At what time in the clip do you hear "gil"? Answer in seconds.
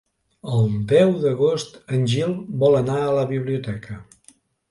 2.15-2.33